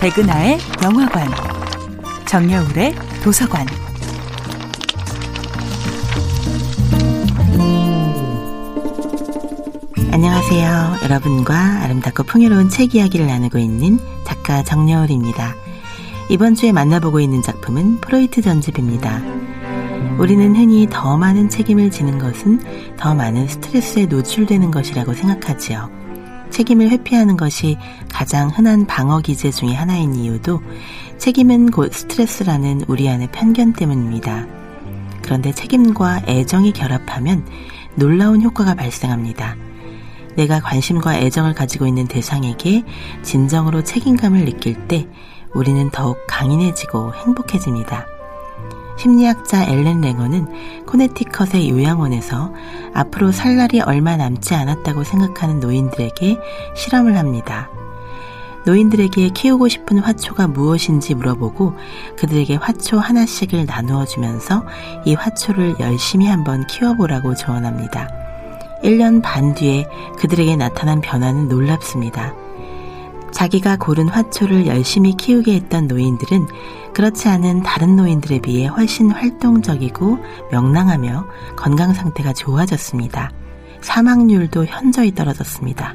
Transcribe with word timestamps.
백은하의 0.00 0.58
영화관, 0.84 1.28
정여울의 2.24 2.94
도서관. 3.24 3.66
안녕하세요. 10.12 10.98
여러분과 11.02 11.82
아름답고 11.82 12.22
풍요로운 12.22 12.68
책 12.68 12.94
이야기를 12.94 13.26
나누고 13.26 13.58
있는 13.58 13.98
작가 14.24 14.62
정여울입니다. 14.62 15.56
이번 16.30 16.54
주에 16.54 16.70
만나보고 16.70 17.18
있는 17.18 17.42
작품은 17.42 17.98
프로이트 18.00 18.40
전집입니다. 18.40 19.20
우리는 20.20 20.54
흔히 20.54 20.86
더 20.88 21.16
많은 21.16 21.48
책임을 21.48 21.90
지는 21.90 22.18
것은 22.18 22.96
더 22.96 23.16
많은 23.16 23.48
스트레스에 23.48 24.06
노출되는 24.06 24.70
것이라고 24.70 25.12
생각하지요. 25.12 26.07
책임을 26.50 26.90
회피하는 26.90 27.36
것이 27.36 27.76
가장 28.12 28.48
흔한 28.48 28.86
방어 28.86 29.20
기제 29.20 29.50
중의 29.50 29.74
하나인 29.74 30.14
이유도 30.14 30.60
책임은 31.18 31.70
곧 31.70 31.92
스트레스라는 31.92 32.84
우리 32.88 33.08
안의 33.08 33.28
편견 33.32 33.74
때문입니다. 33.74 34.46
그런데 35.22 35.52
책임과 35.52 36.22
애정이 36.26 36.72
결합하면 36.72 37.46
놀라운 37.94 38.42
효과가 38.42 38.74
발생합니다. 38.74 39.56
내가 40.36 40.60
관심과 40.60 41.18
애정을 41.18 41.54
가지고 41.54 41.86
있는 41.86 42.06
대상에게 42.06 42.84
진정으로 43.22 43.82
책임감을 43.82 44.44
느낄 44.44 44.74
때 44.86 45.08
우리는 45.54 45.90
더욱 45.90 46.16
강인해지고 46.28 47.14
행복해집니다. 47.14 48.17
심리학자 48.98 49.64
엘렌 49.64 50.00
랭어는 50.00 50.84
코네티컷의 50.86 51.70
요양원에서 51.70 52.52
앞으로 52.94 53.30
살 53.30 53.56
날이 53.56 53.80
얼마 53.80 54.16
남지 54.16 54.54
않았다고 54.54 55.04
생각하는 55.04 55.60
노인들에게 55.60 56.36
실험을 56.74 57.16
합니다. 57.16 57.70
노인들에게 58.66 59.30
키우고 59.30 59.68
싶은 59.68 60.00
화초가 60.00 60.48
무엇인지 60.48 61.14
물어보고 61.14 61.74
그들에게 62.16 62.56
화초 62.56 62.98
하나씩을 62.98 63.66
나누어 63.66 64.04
주면서 64.04 64.64
이 65.04 65.14
화초를 65.14 65.76
열심히 65.78 66.26
한번 66.26 66.66
키워보라고 66.66 67.36
조언합니다. 67.36 68.08
1년 68.82 69.22
반 69.22 69.54
뒤에 69.54 69.86
그들에게 70.18 70.56
나타난 70.56 71.00
변화는 71.00 71.48
놀랍습니다. 71.48 72.47
자기가 73.32 73.76
고른 73.76 74.08
화초를 74.08 74.66
열심히 74.66 75.14
키우게 75.16 75.54
했던 75.54 75.86
노인들은 75.86 76.46
그렇지 76.94 77.28
않은 77.28 77.62
다른 77.62 77.96
노인들에 77.96 78.40
비해 78.40 78.66
훨씬 78.66 79.10
활동적이고 79.10 80.18
명랑하며 80.50 81.26
건강 81.56 81.94
상태가 81.94 82.32
좋아졌습니다. 82.32 83.30
사망률도 83.80 84.66
현저히 84.66 85.14
떨어졌습니다. 85.14 85.94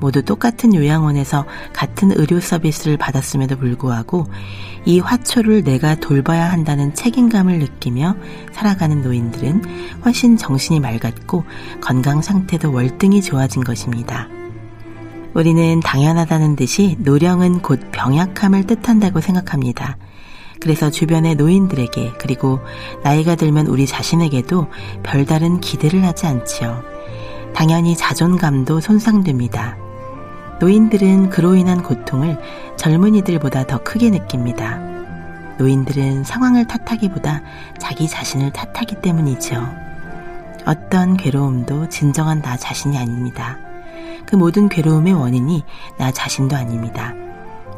모두 0.00 0.22
똑같은 0.22 0.74
요양원에서 0.74 1.44
같은 1.72 2.10
의료 2.18 2.40
서비스를 2.40 2.96
받았음에도 2.96 3.56
불구하고 3.58 4.26
이 4.86 4.98
화초를 4.98 5.62
내가 5.62 5.94
돌봐야 5.94 6.50
한다는 6.50 6.94
책임감을 6.94 7.58
느끼며 7.58 8.16
살아가는 8.52 9.02
노인들은 9.02 9.62
훨씬 10.04 10.38
정신이 10.38 10.80
맑았고 10.80 11.44
건강 11.82 12.22
상태도 12.22 12.72
월등히 12.72 13.20
좋아진 13.20 13.62
것입니다. 13.62 14.28
우리는 15.32 15.80
당연하다는 15.80 16.56
듯이 16.56 16.96
노령은 16.98 17.60
곧 17.62 17.80
병약함을 17.92 18.66
뜻한다고 18.66 19.20
생각합니다. 19.20 19.96
그래서 20.60 20.90
주변의 20.90 21.36
노인들에게 21.36 22.14
그리고 22.18 22.60
나이가 23.02 23.34
들면 23.36 23.66
우리 23.66 23.86
자신에게도 23.86 24.66
별다른 25.02 25.60
기대를 25.60 26.04
하지 26.04 26.26
않지요. 26.26 26.82
당연히 27.54 27.96
자존감도 27.96 28.80
손상됩니다. 28.80 29.76
노인들은 30.60 31.30
그로 31.30 31.54
인한 31.54 31.82
고통을 31.82 32.38
젊은이들보다 32.76 33.66
더 33.66 33.82
크게 33.82 34.10
느낍니다. 34.10 34.78
노인들은 35.58 36.24
상황을 36.24 36.66
탓하기보다 36.66 37.42
자기 37.78 38.08
자신을 38.08 38.52
탓하기 38.52 38.96
때문이죠. 38.96 39.66
어떤 40.66 41.16
괴로움도 41.16 41.88
진정한 41.88 42.42
나 42.42 42.56
자신이 42.56 42.98
아닙니다. 42.98 43.58
그 44.30 44.36
모든 44.36 44.68
괴로움의 44.68 45.12
원인이 45.12 45.64
나 45.98 46.12
자신도 46.12 46.54
아닙니다. 46.54 47.14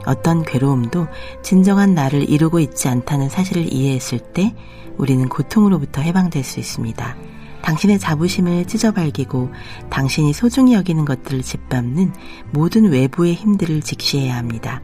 어떤 0.04 0.44
괴로움도 0.44 1.06
진정한 1.42 1.94
나를 1.94 2.28
이루고 2.28 2.60
있지 2.60 2.88
않다는 2.88 3.30
사실을 3.30 3.72
이해했을 3.72 4.18
때 4.18 4.54
우리는 4.98 5.26
고통으로부터 5.30 6.02
해방될 6.02 6.44
수 6.44 6.60
있습니다. 6.60 7.16
당신의 7.62 7.98
자부심을 7.98 8.66
찢어발기고 8.66 9.50
당신이 9.88 10.34
소중히 10.34 10.74
여기는 10.74 11.06
것들을 11.06 11.40
짓밟는 11.42 12.12
모든 12.50 12.90
외부의 12.90 13.34
힘들을 13.34 13.80
직시해야 13.80 14.36
합니다. 14.36 14.82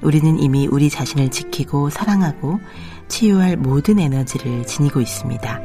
우리는 0.00 0.38
이미 0.38 0.66
우리 0.66 0.88
자신을 0.88 1.30
지키고 1.30 1.90
사랑하고 1.90 2.58
치유할 3.08 3.58
모든 3.58 3.98
에너지를 3.98 4.66
지니고 4.66 5.00
있습니다. 5.02 5.60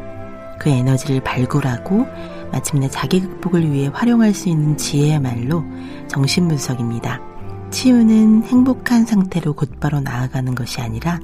그 0.59 0.69
에너지를 0.69 1.21
발굴하고 1.21 2.05
마침내 2.51 2.89
자기 2.89 3.21
극복을 3.21 3.71
위해 3.71 3.89
활용할 3.93 4.33
수 4.33 4.49
있는 4.49 4.77
지혜야말로 4.77 5.63
정신분석입니다. 6.07 7.21
치유는 7.69 8.43
행복한 8.43 9.05
상태로 9.05 9.53
곧바로 9.53 9.99
나아가는 9.99 10.55
것이 10.55 10.81
아니라 10.81 11.19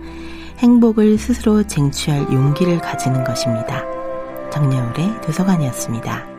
행복을 0.59 1.17
스스로 1.17 1.63
쟁취할 1.63 2.31
용기를 2.31 2.79
가지는 2.79 3.23
것입니다. 3.23 3.83
정여울의 4.51 5.21
도서관이었습니다. 5.21 6.32